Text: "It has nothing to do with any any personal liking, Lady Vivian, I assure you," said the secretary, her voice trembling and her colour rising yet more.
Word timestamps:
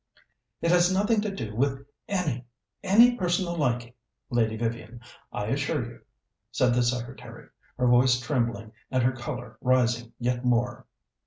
"It 0.63 0.71
has 0.71 0.91
nothing 0.91 1.21
to 1.21 1.29
do 1.29 1.55
with 1.55 1.85
any 2.07 2.47
any 2.81 3.15
personal 3.15 3.55
liking, 3.55 3.93
Lady 4.31 4.57
Vivian, 4.57 4.99
I 5.31 5.45
assure 5.49 5.85
you," 5.85 6.01
said 6.51 6.73
the 6.73 6.81
secretary, 6.81 7.49
her 7.77 7.85
voice 7.85 8.19
trembling 8.19 8.71
and 8.89 9.03
her 9.03 9.11
colour 9.13 9.59
rising 9.61 10.13
yet 10.17 10.43
more. 10.43 10.87